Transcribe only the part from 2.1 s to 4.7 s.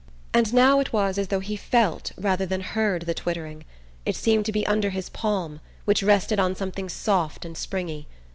rather than heard the twittering; it seemed to be